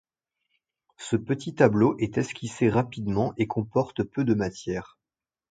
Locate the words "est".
1.99-2.17